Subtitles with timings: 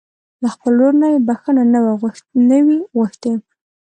[0.41, 1.51] له خپل ورور نه يې بښته
[2.51, 3.31] نه وي غوښتې.